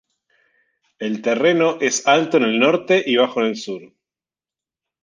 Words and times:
El 0.97 1.21
terreno 1.21 1.77
es 1.79 2.07
alto 2.07 2.37
en 2.37 2.43
el 2.45 2.57
norte 2.59 3.03
y 3.05 3.17
bajo 3.17 3.39
en 3.41 3.45
el 3.49 3.55
sur. 3.55 3.93